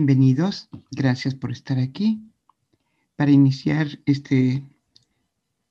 Bienvenidos, 0.00 0.68
gracias 0.92 1.34
por 1.34 1.50
estar 1.50 1.80
aquí. 1.80 2.22
Para 3.16 3.32
iniciar 3.32 3.98
este 4.06 4.62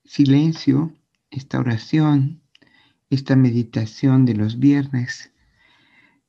silencio, 0.03 0.93
esta 1.31 1.57
oración, 1.59 2.41
esta 3.09 3.37
meditación 3.37 4.25
de 4.25 4.33
los 4.33 4.59
viernes 4.59 5.31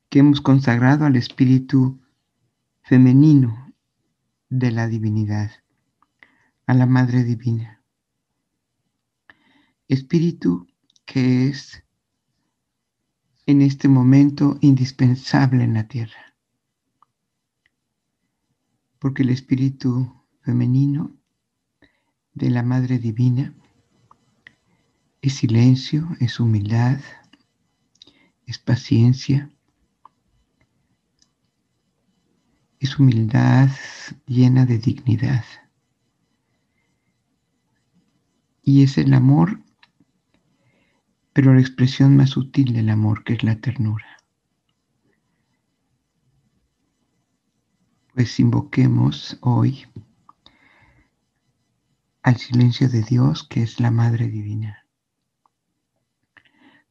que 0.07 0.19
hemos 0.19 0.39
consagrado 0.39 1.05
al 1.05 1.17
espíritu 1.17 1.99
femenino 2.83 3.73
de 4.47 4.71
la 4.71 4.87
divinidad, 4.87 5.51
a 6.67 6.75
la 6.75 6.85
Madre 6.85 7.25
Divina. 7.25 7.83
Espíritu 9.89 10.69
que 11.03 11.49
es 11.49 11.83
en 13.45 13.61
este 13.61 13.89
momento 13.89 14.57
indispensable 14.61 15.65
en 15.65 15.73
la 15.73 15.89
tierra 15.89 16.28
porque 18.99 19.23
el 19.23 19.29
espíritu 19.29 20.13
femenino 20.41 21.15
de 22.33 22.49
la 22.49 22.63
Madre 22.63 22.99
Divina 22.99 23.53
es 25.21 25.33
silencio, 25.33 26.07
es 26.19 26.39
humildad, 26.39 26.99
es 28.45 28.59
paciencia, 28.59 29.49
es 32.79 32.97
humildad 32.97 33.69
llena 34.25 34.65
de 34.65 34.77
dignidad. 34.77 35.43
Y 38.61 38.83
es 38.83 38.97
el 38.97 39.13
amor, 39.13 39.61
pero 41.33 41.53
la 41.53 41.61
expresión 41.61 42.15
más 42.15 42.31
sutil 42.31 42.73
del 42.73 42.89
amor, 42.89 43.23
que 43.23 43.33
es 43.33 43.43
la 43.43 43.55
ternura. 43.59 44.18
Pues 48.19 48.37
invoquemos 48.41 49.37
hoy 49.39 49.85
al 52.21 52.35
silencio 52.35 52.89
de 52.89 53.01
Dios, 53.01 53.45
que 53.45 53.61
es 53.61 53.79
la 53.79 53.91
Madre 53.91 54.27
Divina. 54.27 54.85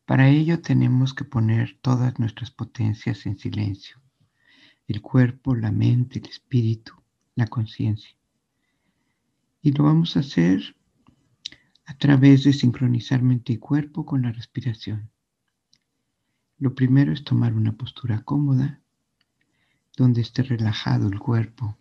Para 0.06 0.30
ello 0.30 0.62
tenemos 0.62 1.12
que 1.12 1.24
poner 1.24 1.78
todas 1.82 2.18
nuestras 2.18 2.50
potencias 2.50 3.26
en 3.26 3.38
silencio, 3.38 4.00
el 4.86 5.02
cuerpo, 5.02 5.54
la 5.54 5.70
mente, 5.70 6.18
el 6.18 6.30
espíritu, 6.30 6.94
la 7.34 7.46
conciencia. 7.46 8.16
Y 9.60 9.72
lo 9.72 9.84
vamos 9.84 10.16
a 10.16 10.20
hacer 10.20 10.76
a 11.84 11.98
través 11.98 12.44
de 12.44 12.54
sincronizar 12.54 13.20
mente 13.20 13.52
y 13.52 13.58
cuerpo 13.58 14.06
con 14.06 14.22
la 14.22 14.32
respiración. 14.32 15.10
Lo 16.56 16.74
primero 16.74 17.12
es 17.12 17.22
tomar 17.22 17.52
una 17.52 17.76
postura 17.76 18.22
cómoda 18.22 18.80
donde 19.98 20.20
esté 20.20 20.42
relajado 20.42 21.08
el 21.08 21.18
cuerpo, 21.18 21.76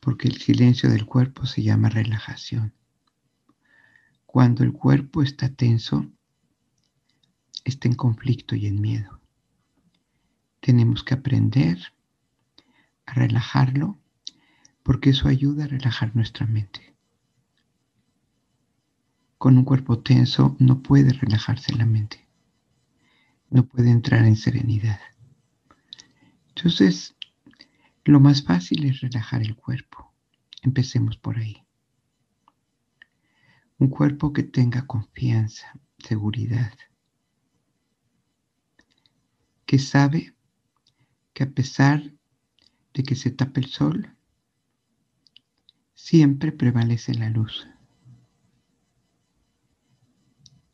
porque 0.00 0.28
el 0.28 0.38
silencio 0.38 0.90
del 0.90 1.06
cuerpo 1.06 1.46
se 1.46 1.62
llama 1.62 1.90
relajación. 1.90 2.72
Cuando 4.26 4.64
el 4.64 4.72
cuerpo 4.72 5.22
está 5.22 5.50
tenso, 5.50 6.10
está 7.64 7.86
en 7.88 7.94
conflicto 7.94 8.56
y 8.56 8.66
en 8.66 8.80
miedo. 8.80 9.20
Tenemos 10.60 11.04
que 11.04 11.14
aprender 11.14 11.78
a 13.04 13.14
relajarlo 13.14 13.98
porque 14.82 15.10
eso 15.10 15.28
ayuda 15.28 15.64
a 15.64 15.68
relajar 15.68 16.16
nuestra 16.16 16.46
mente. 16.46 16.96
Con 19.38 19.58
un 19.58 19.64
cuerpo 19.64 19.98
tenso 19.98 20.56
no 20.58 20.82
puede 20.82 21.12
relajarse 21.12 21.74
la 21.74 21.84
mente, 21.84 22.26
no 23.50 23.66
puede 23.66 23.90
entrar 23.90 24.24
en 24.24 24.36
serenidad. 24.36 25.00
Entonces, 26.62 27.16
lo 28.04 28.20
más 28.20 28.44
fácil 28.44 28.84
es 28.84 29.00
relajar 29.00 29.42
el 29.42 29.56
cuerpo. 29.56 30.12
Empecemos 30.62 31.16
por 31.16 31.36
ahí. 31.36 31.66
Un 33.78 33.88
cuerpo 33.88 34.32
que 34.32 34.44
tenga 34.44 34.86
confianza, 34.86 35.72
seguridad, 35.98 36.72
que 39.66 39.80
sabe 39.80 40.36
que 41.32 41.42
a 41.42 41.50
pesar 41.50 42.12
de 42.94 43.02
que 43.02 43.16
se 43.16 43.32
tape 43.32 43.58
el 43.58 43.66
sol, 43.66 44.16
siempre 45.94 46.52
prevalece 46.52 47.12
la 47.14 47.28
luz. 47.28 47.66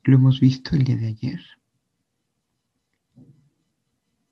Lo 0.05 0.17
hemos 0.17 0.39
visto 0.39 0.77
el 0.77 0.85
día 0.85 0.97
de 0.99 1.07
ayer. 1.07 1.58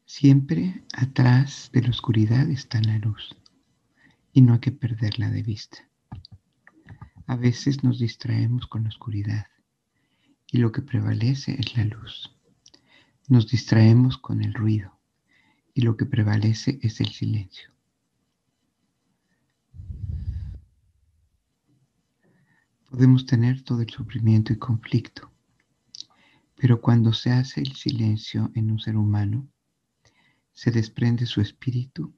Siempre 0.09 0.85
atrás 0.95 1.69
de 1.73 1.83
la 1.83 1.91
oscuridad 1.91 2.49
está 2.49 2.81
la 2.81 2.97
luz 2.99 3.37
y 4.33 4.41
no 4.41 4.55
hay 4.55 4.61
que 4.61 4.71
perderla 4.71 5.31
de 5.31 5.43
vista. 5.43 5.79
A 7.27 7.35
veces 7.35 7.83
nos 7.83 7.99
distraemos 7.99 8.69
con 8.69 8.85
la 8.85 8.91
oscuridad 8.91 9.49
y 10.47 10.59
lo 10.59 10.71
que 10.71 10.81
prevalece 10.81 11.57
es 11.59 11.77
la 11.77 11.85
luz. 11.85 12.33
Nos 13.27 13.49
distraemos 13.49 14.17
con 14.17 14.45
el 14.45 14.55
ruido 14.55 14.97
y 15.75 15.81
lo 15.81 15.97
que 15.97 16.07
prevalece 16.07 16.79
es 16.83 17.01
el 17.01 17.09
silencio. 17.09 17.69
Podemos 22.89 23.27
tener 23.27 23.63
todo 23.63 23.81
el 23.83 23.91
sufrimiento 23.91 24.53
y 24.53 24.57
conflicto, 24.57 25.33
pero 26.55 26.81
cuando 26.81 27.13
se 27.13 27.33
hace 27.33 27.61
el 27.61 27.75
silencio 27.75 28.53
en 28.55 28.71
un 28.71 28.79
ser 28.79 28.97
humano, 28.97 29.49
se 30.57 30.71
desprende 30.71 31.27
su 31.27 31.43
espíritu, 31.43 32.15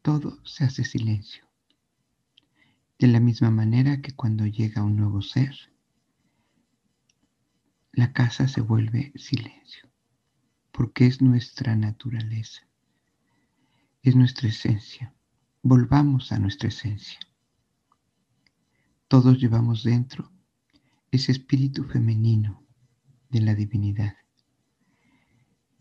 todo 0.00 0.38
se 0.44 0.62
hace 0.62 0.84
silencio. 0.84 1.44
De 3.00 3.08
la 3.08 3.18
misma 3.18 3.50
manera 3.50 4.00
que 4.00 4.12
cuando 4.12 4.46
llega 4.46 4.84
un 4.84 4.96
nuevo 4.96 5.22
ser, 5.22 5.56
la 7.90 8.12
casa 8.12 8.46
se 8.46 8.60
vuelve 8.60 9.12
silencio, 9.16 9.90
porque 10.70 11.06
es 11.06 11.20
nuestra 11.20 11.74
naturaleza, 11.74 12.68
es 14.02 14.14
nuestra 14.14 14.48
esencia. 14.48 15.12
Volvamos 15.62 16.30
a 16.30 16.38
nuestra 16.38 16.68
esencia. 16.68 17.18
Todos 19.08 19.40
llevamos 19.40 19.82
dentro 19.82 20.30
ese 21.10 21.32
espíritu 21.32 21.82
femenino 21.82 22.64
de 23.30 23.40
la 23.40 23.56
divinidad. 23.56 24.14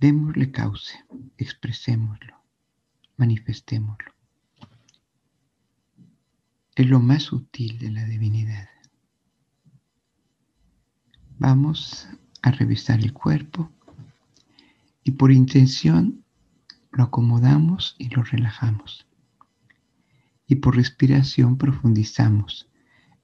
Démosle 0.06 0.52
cauce, 0.52 1.04
expresémoslo, 1.36 2.36
manifestémoslo. 3.18 4.12
Es 6.76 6.86
lo 6.86 7.00
más 7.00 7.24
sutil 7.24 7.80
de 7.80 7.90
la 7.90 8.06
divinidad. 8.06 8.70
Vamos 11.40 12.08
a 12.44 12.52
revisar 12.52 13.00
el 13.00 13.14
cuerpo 13.14 13.72
y 15.04 15.10
por 15.10 15.32
intención 15.32 16.24
lo 16.92 17.06
acomodamos 17.06 17.96
y 17.98 18.10
lo 18.10 18.22
relajamos. 18.22 19.08
Y 20.46 20.58
por 20.58 20.76
respiración 20.76 21.58
profundizamos 21.58 22.70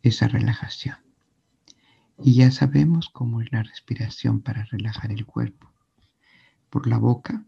esa 0.02 0.28
relajación. 0.28 0.98
Y 2.18 2.34
ya 2.34 2.50
sabemos 2.50 3.10
cómo 3.10 3.40
es 3.42 3.52
la 3.52 3.62
respiración 3.62 4.42
para 4.42 4.64
relajar 4.64 5.12
el 5.12 5.28
cuerpo 5.28 5.71
por 6.72 6.88
la 6.88 6.98
boca, 6.98 7.46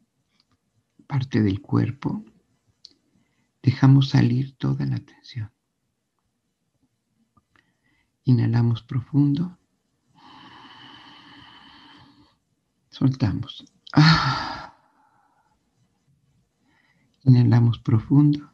parte 1.08 1.42
del 1.42 1.62
cuerpo, 1.62 2.24
dejamos 3.64 4.10
salir 4.10 4.56
toda 4.58 4.86
la 4.86 5.00
tensión. 5.00 5.50
Inhalamos 8.25 8.84
profundo. 8.84 9.58
Soltamos. 12.90 13.66
Inhalamos 17.24 17.80
profundo. 17.80 18.54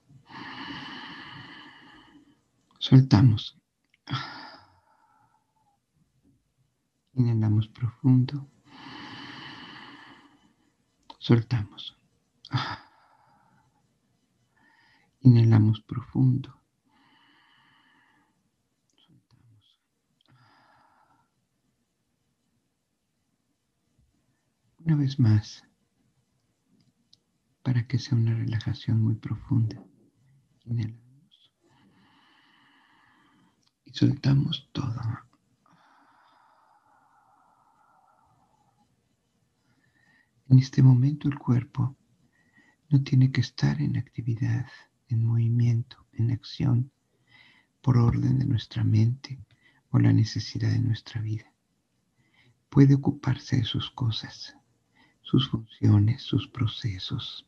Soltamos. 2.77 3.59
Inhalamos 7.13 7.67
profundo 7.67 8.47
soltamos. 11.29 11.95
Inhalamos 15.21 15.79
profundo. 15.81 16.59
Soltamos. 18.95 19.79
Una 24.79 24.95
vez 24.95 25.19
más, 25.19 25.63
para 27.61 27.85
que 27.85 27.99
sea 27.99 28.17
una 28.17 28.33
relajación 28.33 29.03
muy 29.03 29.13
profunda. 29.13 29.85
Inhalamos. 30.65 31.51
Y 33.85 33.93
soltamos 33.93 34.67
todo. 34.71 35.28
En 40.49 40.57
este 40.57 40.81
momento 40.81 41.27
el 41.27 41.37
cuerpo 41.37 41.95
no 42.89 43.03
tiene 43.03 43.31
que 43.31 43.39
estar 43.39 43.79
en 43.81 43.97
actividad, 43.97 44.65
en 45.07 45.23
movimiento, 45.23 46.07
en 46.13 46.31
acción, 46.31 46.91
por 47.81 47.99
orden 47.99 48.39
de 48.39 48.45
nuestra 48.45 48.83
mente 48.83 49.39
o 49.91 49.99
la 49.99 50.11
necesidad 50.11 50.71
de 50.71 50.79
nuestra 50.79 51.21
vida. 51.21 51.53
Puede 52.69 52.95
ocuparse 52.95 53.57
de 53.57 53.63
sus 53.63 53.91
cosas, 53.91 54.55
sus 55.21 55.49
funciones, 55.49 56.23
sus 56.23 56.47
procesos, 56.47 57.47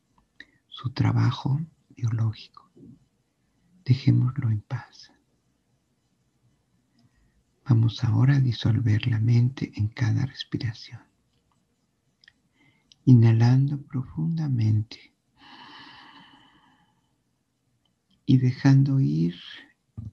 su 0.68 0.90
trabajo 0.90 1.60
biológico. 1.88 2.70
Dejémoslo 3.84 4.48
en 4.48 4.60
paz. 4.60 5.12
Vamos 7.68 8.04
ahora 8.04 8.36
a 8.36 8.40
disolver 8.40 9.08
la 9.08 9.18
mente 9.18 9.72
en 9.74 9.88
cada 9.88 10.24
respiración. 10.24 11.11
Inhalando 13.04 13.82
profundamente 13.82 15.12
y 18.24 18.38
dejando 18.38 19.00
ir 19.00 19.34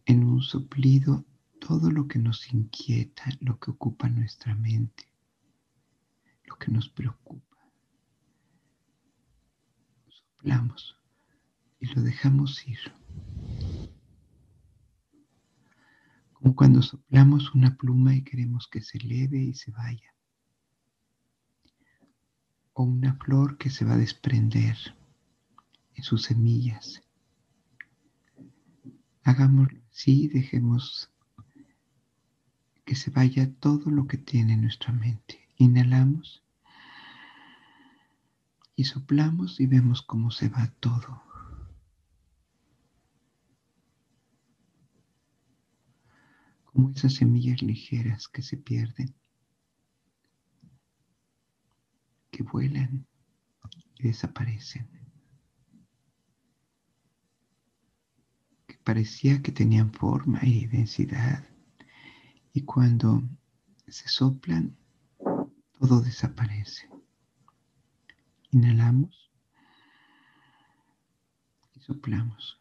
en 0.06 0.24
un 0.24 0.41
soplido 0.41 1.25
todo 1.59 1.91
lo 1.91 2.07
que 2.07 2.19
nos 2.19 2.51
inquieta, 2.53 3.25
lo 3.41 3.59
que 3.59 3.71
ocupa 3.71 4.09
nuestra 4.09 4.56
mente, 4.56 5.06
lo 6.45 6.57
que 6.57 6.71
nos 6.71 6.89
preocupa. 6.89 7.57
Soplamos 10.07 10.97
y 11.80 11.85
lo 11.94 12.01
dejamos 12.01 12.68
ir. 12.68 12.80
Como 16.33 16.56
cuando 16.56 16.81
soplamos 16.81 17.53
una 17.53 17.75
pluma 17.77 18.15
y 18.15 18.24
queremos 18.24 18.68
que 18.68 18.81
se 18.81 18.97
eleve 18.97 19.39
y 19.39 19.53
se 19.53 19.71
vaya. 19.71 20.13
O 22.79 22.83
una 22.83 23.13
flor 23.15 23.57
que 23.57 23.69
se 23.69 23.83
va 23.83 23.95
a 23.95 24.03
desprender 24.05 24.77
en 25.95 26.03
sus 26.03 26.23
semillas. 26.23 27.01
Hagámoslo 29.23 29.81
así, 29.91 30.29
dejemos 30.29 31.11
que 32.85 32.95
se 32.95 33.11
vaya 33.11 33.53
todo 33.53 33.91
lo 33.91 34.07
que 34.07 34.17
tiene 34.17 34.55
nuestra 34.55 34.93
mente. 34.93 35.49
Inhalamos 35.57 36.41
y 38.77 38.85
soplamos 38.85 39.59
y 39.59 39.65
vemos 39.65 40.01
cómo 40.01 40.31
se 40.31 40.47
va 40.47 40.71
todo. 40.79 41.21
como 46.63 46.91
esas 46.91 47.15
semillas 47.15 47.61
ligeras 47.61 48.29
que 48.29 48.41
se 48.41 48.55
pierden, 48.55 49.13
que 52.39 52.44
vuelan 52.44 53.06
y 53.97 54.03
desaparecen, 54.03 54.89
que 58.65 58.77
parecía 58.77 59.41
que 59.41 59.51
tenían 59.51 59.91
forma 59.91 60.39
y 60.44 60.65
densidad, 60.68 61.44
y 62.53 62.62
cuando 62.62 63.24
se 63.89 64.07
soplan, 64.07 64.77
todo 65.77 66.00
desaparece. 66.00 66.88
Inhalamos 68.51 69.30
y 71.75 71.81
soplamos. 71.81 72.56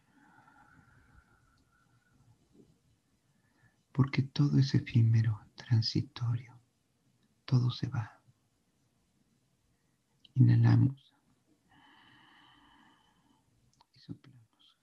porque 3.92 4.22
todo 4.22 4.60
es 4.60 4.76
efímero, 4.76 5.40
transitorio, 5.56 6.56
todo 7.44 7.68
se 7.72 7.88
va. 7.88 8.17
Inhalamos 10.38 11.14
y 13.94 13.98
soplamos. 13.98 14.78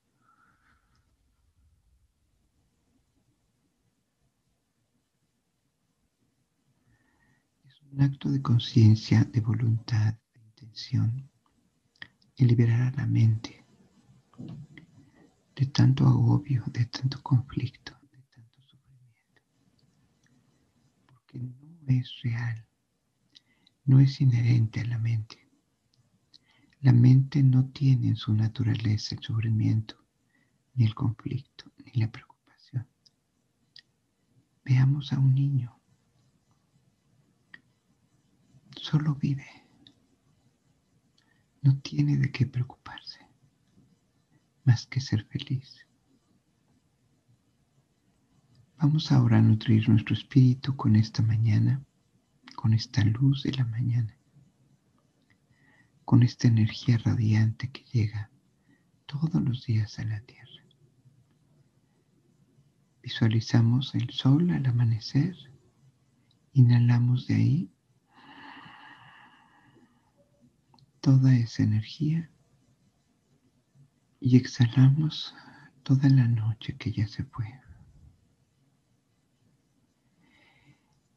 Es 7.64 7.82
un 7.82 8.02
acto 8.02 8.30
de 8.30 8.42
conciencia, 8.42 9.24
de 9.24 9.40
voluntad, 9.40 10.16
de 10.34 10.40
intención, 10.42 11.30
y 12.36 12.46
liberar 12.46 12.82
a 12.82 12.98
la 12.98 13.08
mente 13.08 13.64
de 15.56 15.66
tanto 15.68 16.06
agobio, 16.06 16.64
de 16.68 16.86
tanto 16.86 17.22
conflicto. 17.24 17.94
no 21.34 21.94
es 21.94 22.22
real, 22.24 22.66
no 23.86 24.00
es 24.00 24.20
inherente 24.22 24.82
a 24.82 24.86
la 24.86 24.98
mente. 24.98 25.45
La 26.86 26.94
mente 26.94 27.42
no 27.42 27.66
tiene 27.70 28.10
en 28.10 28.16
su 28.16 28.32
naturaleza 28.32 29.16
el 29.16 29.22
sufrimiento, 29.24 29.96
ni 30.76 30.86
el 30.86 30.94
conflicto, 30.94 31.72
ni 31.84 32.00
la 32.00 32.12
preocupación. 32.12 32.88
Veamos 34.64 35.12
a 35.12 35.18
un 35.18 35.34
niño. 35.34 35.76
Solo 38.80 39.16
vive. 39.16 39.48
No 41.64 41.76
tiene 41.80 42.18
de 42.18 42.32
qué 42.32 42.46
preocuparse, 42.46 43.22
más 44.64 44.86
que 44.86 45.02
ser 45.02 45.26
feliz. 45.26 45.88
Vamos 48.78 49.12
ahora 49.12 49.40
a 49.40 49.42
nutrir 49.42 49.90
nuestro 49.90 50.14
espíritu 50.14 50.76
con 50.76 50.96
esta 50.96 51.24
mañana, 51.24 51.84
con 52.56 52.76
esta 52.76 53.04
luz 53.04 53.42
de 53.42 53.54
la 53.54 53.66
mañana, 53.66 54.16
con 56.06 56.22
esta 56.22 56.48
energía 56.48 57.00
radiante 57.00 57.72
que 57.72 57.84
llega 57.92 58.30
todos 59.08 59.42
los 59.42 59.66
días 59.66 59.98
a 60.00 60.06
la 60.06 60.22
tierra. 60.22 60.46
Visualizamos 63.02 63.94
el 63.96 64.10
sol 64.12 64.50
al 64.52 64.66
amanecer, 64.66 65.36
inhalamos 66.54 67.28
de 67.28 67.36
ahí 67.36 67.72
toda 71.02 71.36
esa 71.36 71.64
energía 71.64 72.32
y 74.20 74.38
exhalamos 74.38 75.36
toda 75.84 76.10
la 76.10 76.28
noche 76.28 76.76
que 76.78 76.92
ya 76.92 77.08
se 77.08 77.24
fue. 77.26 77.48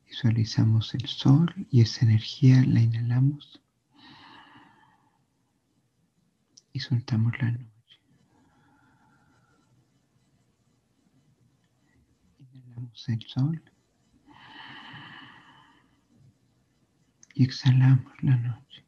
Visualizamos 0.06 0.94
el 0.94 1.06
sol 1.06 1.54
y 1.70 1.82
esa 1.82 2.04
energía 2.04 2.62
la 2.66 2.80
inhalamos 2.80 3.62
y 6.78 6.80
soltamos 6.80 7.32
la 7.40 7.50
noche. 7.50 8.00
Inhalamos 12.38 13.08
el 13.08 13.22
sol 13.26 13.62
y 17.34 17.42
exhalamos 17.42 18.12
la 18.22 18.36
noche. 18.36 18.86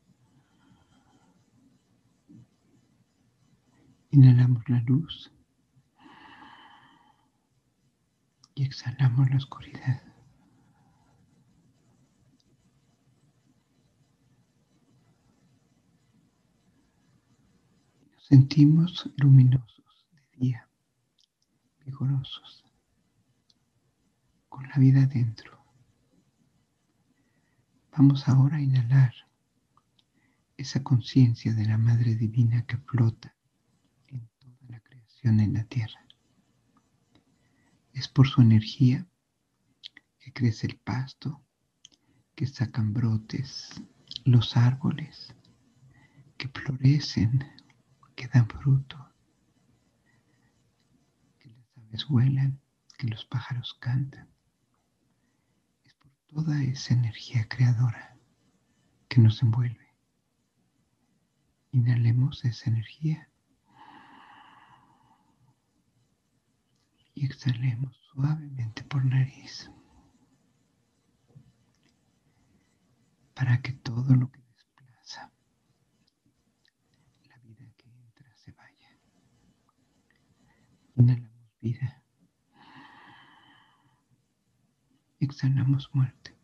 Inhalamos 4.13 4.63
la 4.69 4.81
luz 4.83 5.33
y 8.55 8.63
exhalamos 8.63 9.29
la 9.31 9.37
oscuridad. 9.37 10.10
Sentimos 18.31 19.11
luminosos 19.17 20.07
de 20.13 20.39
día, 20.39 20.69
vigorosos, 21.85 22.65
con 24.49 24.69
la 24.69 24.77
vida 24.77 25.05
dentro. 25.07 25.59
Vamos 27.91 28.29
ahora 28.29 28.59
a 28.59 28.61
inhalar 28.61 29.13
esa 30.57 30.81
conciencia 30.85 31.53
de 31.55 31.65
la 31.65 31.77
Madre 31.77 32.15
Divina 32.15 32.65
que 32.67 32.77
flota 32.77 33.35
en 34.07 34.29
toda 34.39 34.69
la 34.69 34.79
creación 34.79 35.41
en 35.41 35.55
la 35.55 35.65
tierra. 35.65 36.07
Es 37.93 38.07
por 38.07 38.29
su 38.29 38.43
energía 38.43 39.09
que 40.21 40.33
crece 40.33 40.69
el 40.69 40.77
pasto, 40.77 41.43
que 42.37 42.47
sacan 42.47 42.93
brotes 42.93 43.83
los 44.25 44.57
árboles, 44.57 45.35
que 46.39 46.47
florecen 46.49 47.60
que 48.15 48.29
dan 48.29 48.49
fruto, 48.49 49.13
que 51.39 51.49
las 51.51 51.79
aves 51.79 52.07
vuelan, 52.09 52.61
que 52.99 53.07
los 53.09 53.25
pájaros 53.25 53.75
cantan. 53.81 54.29
Es 55.85 55.95
por 55.95 56.11
toda 56.27 56.63
esa 56.63 56.95
energía 56.95 57.49
creadora 57.49 58.19
que 59.09 59.21
nos 59.21 59.43
envuelve. 59.43 59.89
Inhalemos 61.73 62.45
esa 62.45 62.71
energía 62.71 63.29
y 67.15 67.27
exhalemos 67.27 67.97
suavemente 68.13 68.83
por 68.85 69.05
nariz 69.05 69.71
para 73.35 73.63
que 73.63 73.73
todo 73.73 74.15
lo 74.17 74.31
que 74.31 74.41
Inhalamos 81.01 81.31
vida. 81.61 82.03
Exhalamos 85.19 85.89
muerte. 85.95 86.35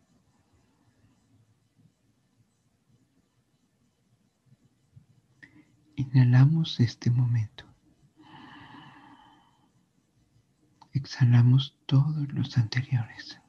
Inhalamos 5.95 6.79
este 6.79 7.11
momento. 7.11 7.65
Exhalamos 10.93 11.77
todos 11.85 12.31
los 12.33 12.57
anteriores. 12.57 13.39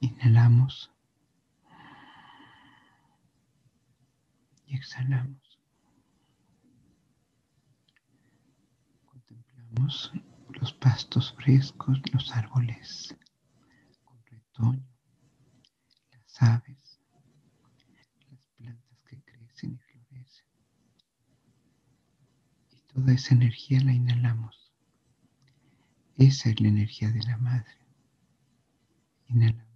Inhalamos 0.00 0.90
exhalamos. 4.82 5.60
Contemplamos 9.04 10.12
los 10.60 10.72
pastos 10.72 11.32
frescos, 11.34 12.00
los 12.12 12.32
árboles 12.32 13.16
con 14.04 14.20
retoño, 14.26 14.84
las 16.10 16.42
aves, 16.42 17.00
las 18.28 18.46
plantas 18.56 18.98
que 19.08 19.22
crecen 19.22 19.74
y 19.74 19.78
florecen. 19.78 20.46
Y 22.72 22.80
toda 22.92 23.12
esa 23.12 23.34
energía 23.34 23.80
la 23.82 23.92
inhalamos. 23.92 24.72
Esa 26.16 26.50
es 26.50 26.60
la 26.60 26.68
energía 26.68 27.10
de 27.12 27.22
la 27.22 27.36
madre. 27.38 27.78
Inhalamos. 29.28 29.71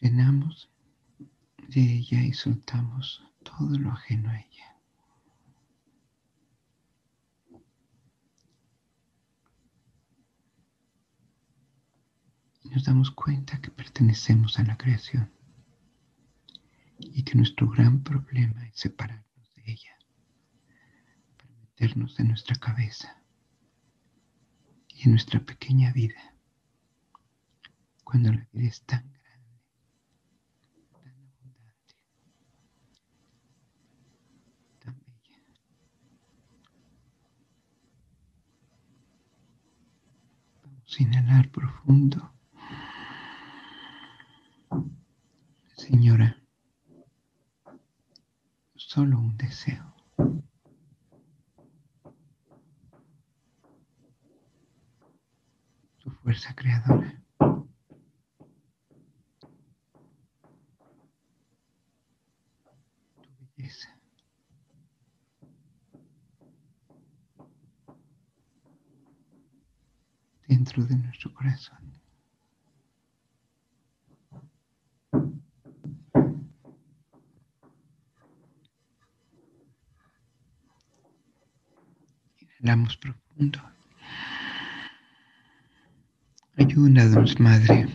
Llenamos 0.00 0.70
de 1.68 1.80
ella 1.80 2.22
y 2.22 2.32
soltamos 2.32 3.22
todo 3.42 3.78
lo 3.78 3.90
ajeno 3.92 4.30
a 4.30 4.40
ella. 4.40 4.76
Nos 12.64 12.84
damos 12.84 13.10
cuenta 13.10 13.60
que 13.60 13.70
pertenecemos 13.70 14.58
a 14.58 14.64
la 14.64 14.76
creación 14.76 15.30
y 16.98 17.22
que 17.24 17.34
nuestro 17.34 17.68
gran 17.68 18.02
problema 18.02 18.66
es 18.66 18.76
separarnos 18.78 19.54
de 19.56 19.72
ella 19.72 19.98
para 21.36 21.54
meternos 21.56 22.18
en 22.20 22.28
nuestra 22.28 22.56
cabeza 22.56 23.22
y 24.88 25.04
en 25.04 25.10
nuestra 25.10 25.40
pequeña 25.40 25.92
vida 25.92 26.34
cuando 28.04 28.32
la 28.32 28.46
vida 28.52 28.68
es 28.68 28.82
tan 28.82 29.19
inhalar 40.98 41.48
profundo. 41.50 42.32
Señora, 45.76 46.36
solo 48.74 49.18
un 49.18 49.36
deseo. 49.36 49.94
Tu 55.98 56.10
fuerza 56.10 56.54
creadora. 56.54 57.22
Tu 63.22 63.48
belleza. 63.56 64.00
Dentro 70.50 70.84
de 70.84 70.96
nuestro 70.96 71.32
corazón. 71.32 71.78
Inhalamos 82.58 82.96
profundo. 82.96 83.60
Ayúdanos, 86.58 87.38
Madre, 87.38 87.86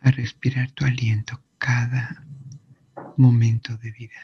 a 0.00 0.10
respirar 0.12 0.70
tu 0.70 0.86
aliento 0.86 1.38
cada 1.58 2.24
momento 3.18 3.76
de 3.76 3.90
vida, 3.92 4.22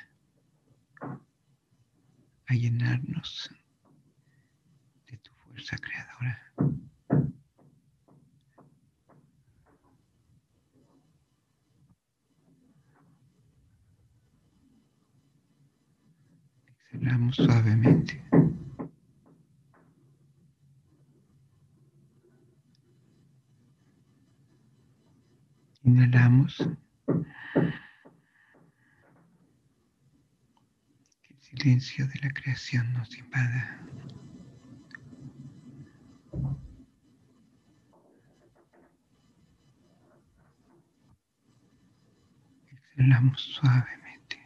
a 2.47 2.55
llenarnos 2.55 3.51
creadora. 5.71 6.43
Exhalamos 16.93 17.37
suavemente. 17.37 18.23
Inhalamos. 25.85 26.57
Que 31.23 31.35
el 31.35 31.41
silencio 31.41 32.07
de 32.07 32.21
la 32.21 32.31
creación 32.31 32.93
nos 32.93 33.17
invada. 33.17 33.81
Suavemente. 43.37 44.39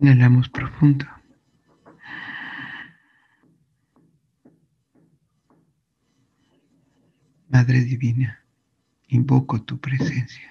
Inhalamos 0.00 0.48
profundo. 0.48 1.06
Madre 7.48 7.84
Divina, 7.84 8.42
invoco 9.08 9.62
tu 9.62 9.78
presencia. 9.78 10.48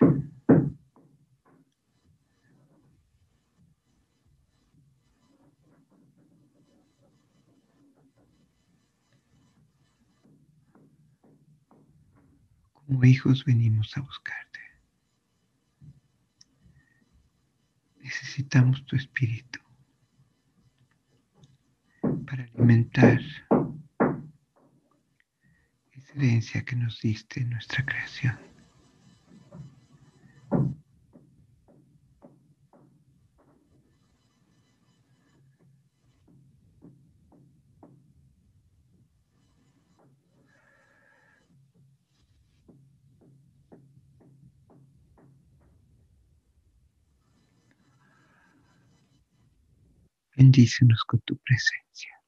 Hijos 13.03 13.45
venimos 13.45 13.95
a 13.97 14.01
buscarte. 14.01 14.59
Necesitamos 17.97 18.85
tu 18.85 18.95
espíritu 18.95 19.59
para 22.25 22.43
alimentar 22.43 23.19
herencia 26.15 26.63
que 26.63 26.75
nos 26.75 26.99
diste 27.01 27.41
en 27.41 27.51
nuestra 27.51 27.85
creación. 27.85 28.50
Bendícenos 50.35 51.03
con 51.05 51.19
tu 51.21 51.37
presencia. 51.37 52.21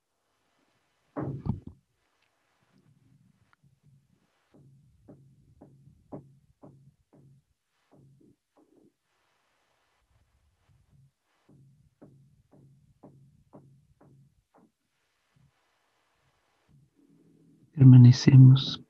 permanecemos 17.74 18.82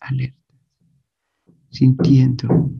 alertas, 0.00 0.56
sintiendo 1.70 2.70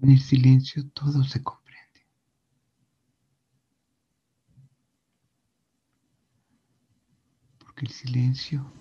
En 0.00 0.10
el 0.10 0.20
silencio 0.20 0.88
todo 0.90 1.24
se 1.24 1.42
comprende. 1.42 2.06
Porque 7.58 7.84
el 7.86 7.90
silencio 7.90 8.72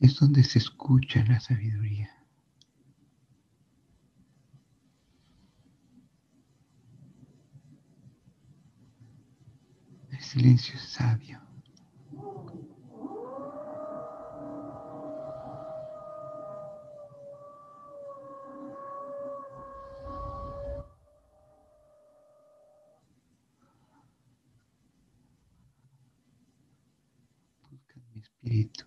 es 0.00 0.18
donde 0.18 0.42
se 0.42 0.58
escucha 0.58 1.24
la 1.24 1.38
sabiduría. 1.38 2.21
Silencio 10.32 10.78
sabio. 10.78 11.38
Busca 27.68 28.00
mi 28.14 28.20
espíritu. 28.20 28.86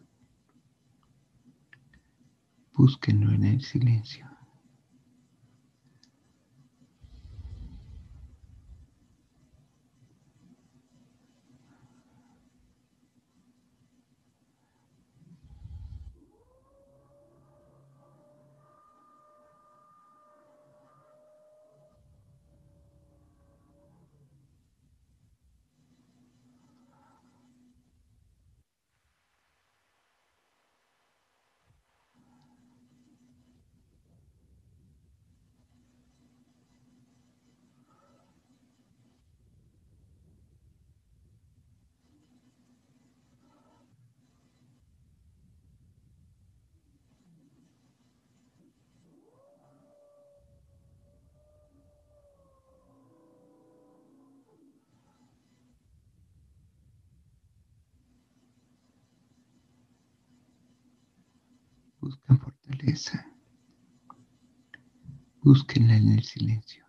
Búsquenlo 2.73 3.31
en 3.33 3.43
el 3.43 3.61
silencio. 3.61 4.34
Buscan 62.05 62.39
fortaleza. 62.39 63.25
Búsquenla 65.41 65.97
en 65.97 66.09
el 66.09 66.23
silencio. 66.23 66.84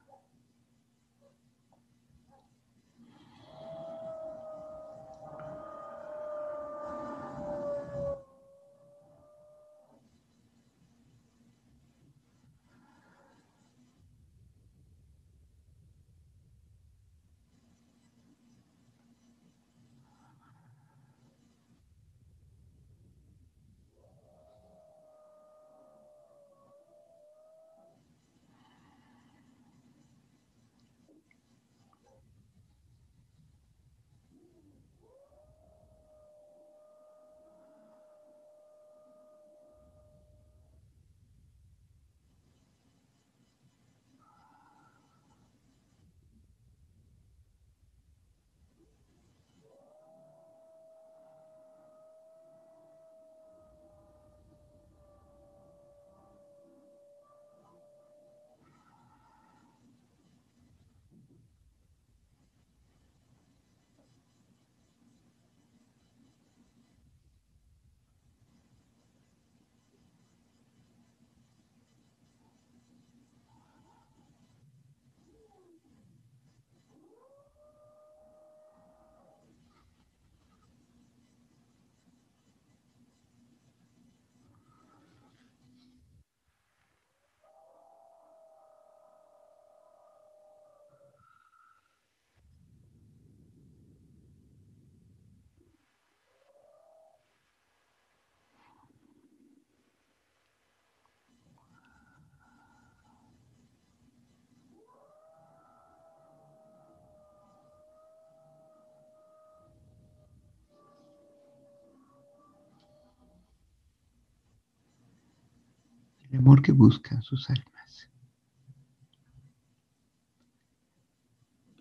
El 116.31 116.39
amor 116.39 116.62
que 116.62 116.73
buscan 116.73 117.23
sus 117.23 117.49
almas. 117.51 118.09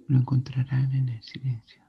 Lo 0.07 0.17
encontrarán 0.17 0.91
en 0.93 1.09
el 1.09 1.23
silencio. 1.23 1.85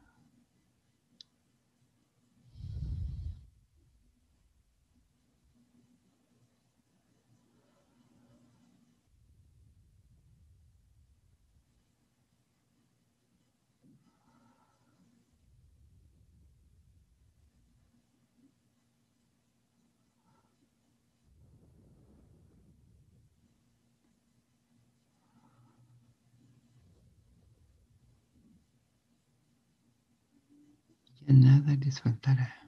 Ya 31.26 31.55
nada 31.66 31.78
les 31.84 32.00
faltará 32.00 32.62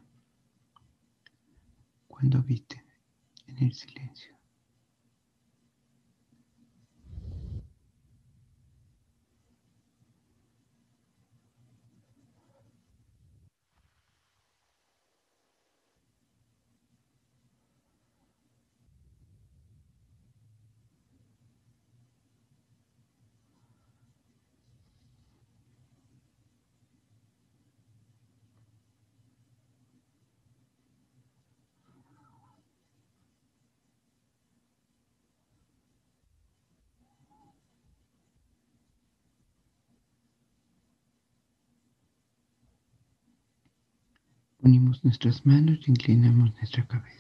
cuando 2.09 2.39
habiten 2.39 2.85
en 3.47 3.63
el 3.63 3.73
silencio. 3.73 4.38
Unimos 44.69 45.03
nuestras 45.03 45.47
manos 45.47 45.79
y 45.87 45.93
inclinamos 45.93 46.55
nuestra 46.57 46.87
cabeza. 46.87 47.19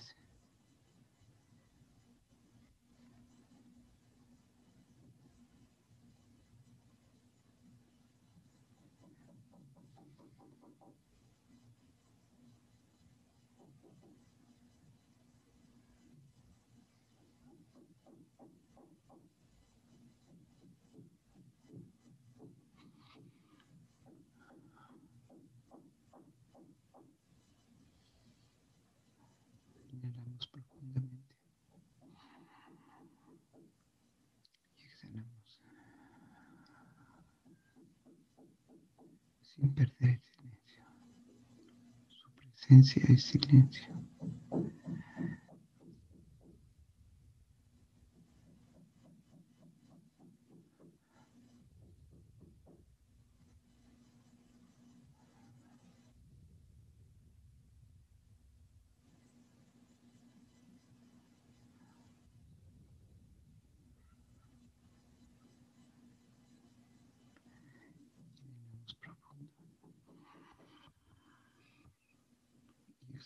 sin 39.58 39.74
perder 39.74 40.10
el 40.10 40.22
silencio. 40.22 40.84
Su 42.08 42.30
presencia 42.68 43.02
es 43.08 43.22
silencio. 43.24 43.97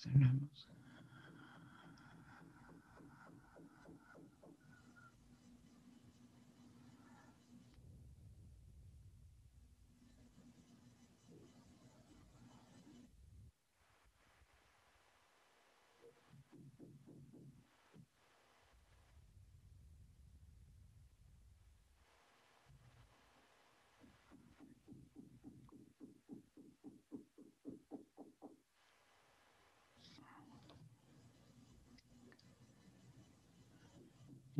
Exhalamos. 0.04 0.68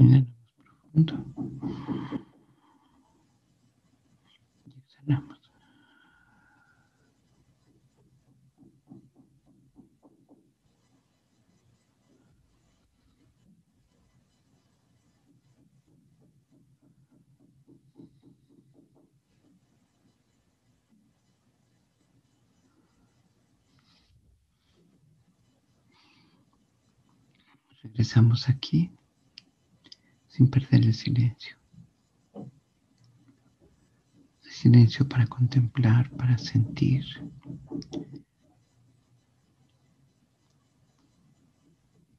Profundo. 0.03 1.25
Y. 5.07 5.15
Regresamos 27.83 28.49
aquí 28.49 28.91
sin 30.43 30.51
perder 30.51 30.85
el 30.85 30.95
silencio. 30.95 31.57
El 34.45 34.51
silencio 34.51 35.09
para 35.09 35.27
contemplar, 35.27 36.11
para 36.11 36.37
sentir. 36.37 37.05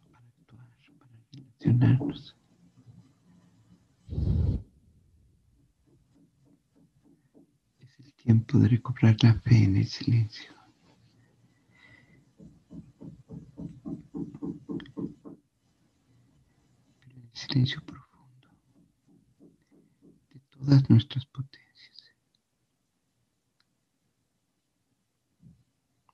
Para 0.10 0.26
actuar, 0.28 0.70
para 0.88 1.12
relacionarnos. 1.34 2.36
Es 7.80 8.00
el 8.00 8.14
tiempo 8.14 8.60
de 8.60 8.68
recobrar 8.70 9.18
la 9.22 9.34
fe 9.36 9.64
en 9.66 9.76
el 9.78 9.88
silencio. 9.88 10.54
El 17.34 17.50
silencio 17.50 17.82
profundo 17.86 18.04
todas 20.66 20.90
nuestras 21.04 21.26
potencias. 21.26 22.16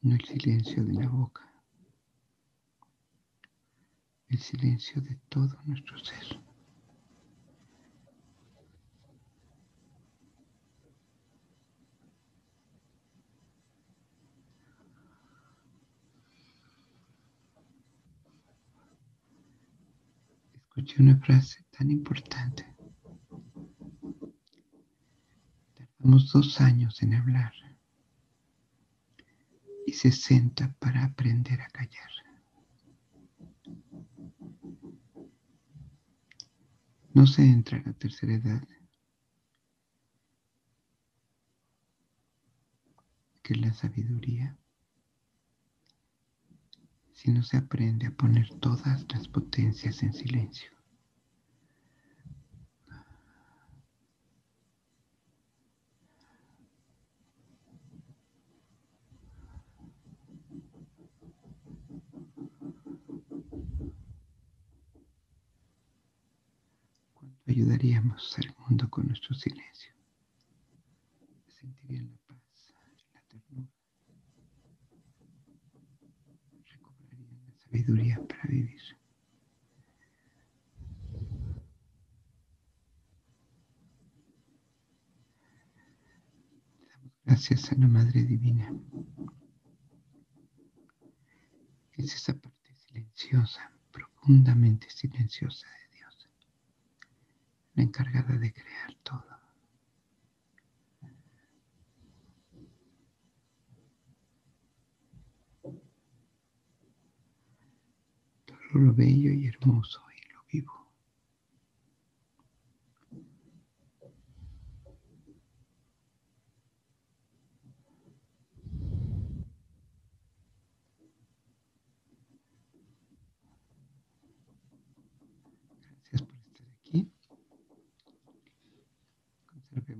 No 0.01 0.15
el 0.15 0.25
silencio 0.25 0.83
de 0.83 0.93
la 0.93 1.07
boca, 1.07 1.53
el 4.29 4.39
silencio 4.39 5.01
de 5.01 5.15
todo 5.29 5.61
nuestro 5.65 5.99
ser. 5.99 6.41
Escuché 20.55 21.03
una 21.03 21.17
frase 21.17 21.65
tan 21.71 21.91
importante 21.91 22.78
Dos 26.09 26.59
años 26.59 27.03
en 27.03 27.13
hablar 27.13 27.53
y 29.85 29.93
60 29.93 30.75
para 30.79 31.03
aprender 31.03 31.61
a 31.61 31.67
callar. 31.69 32.09
No 37.13 37.27
se 37.27 37.43
entra 37.43 37.77
a 37.77 37.83
la 37.83 37.93
tercera 37.93 38.33
edad, 38.33 38.67
que 43.43 43.53
es 43.53 43.61
la 43.61 43.73
sabiduría, 43.73 44.57
si 47.13 47.31
no 47.31 47.43
se 47.43 47.57
aprende 47.57 48.07
a 48.07 48.11
poner 48.11 48.49
todas 48.59 49.05
las 49.13 49.27
potencias 49.27 50.01
en 50.01 50.13
silencio. 50.13 50.79
ayudaríamos 67.59 68.37
al 68.37 68.55
mundo 68.59 68.89
con 68.89 69.07
nuestro 69.07 69.35
silencio. 69.35 69.93
Sentirían 71.47 72.09
la 72.09 72.17
paz, 72.27 72.73
la 73.13 73.21
ternura. 73.23 73.69
Recobrarían 76.71 77.45
la 77.45 77.57
sabiduría 77.57 78.21
para 78.27 78.43
vivir. 78.43 78.81
Damos 86.87 87.18
gracias 87.29 87.71
a 87.71 87.75
la 87.75 87.87
Madre 87.87 88.23
Divina. 88.23 88.73
Es 91.93 92.15
esa 92.15 92.33
parte 92.33 92.73
silenciosa, 92.73 93.71
profundamente 93.91 94.89
silenciosa 94.89 95.67
encargada 97.75 98.35
de 98.35 98.51
crear 98.51 98.95
todo. 99.03 99.23
Todo 108.45 108.57
lo 108.73 108.93
bello 108.93 109.31
y 109.31 109.47
hermoso 109.47 110.01
y 110.11 110.33
lo 110.33 110.43
vivo. 110.51 110.79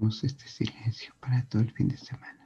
Este 0.10 0.48
silencio 0.48 1.14
para 1.20 1.44
todo 1.46 1.62
el 1.62 1.72
fin 1.72 1.88
de 1.88 1.98
semana. 1.98 2.39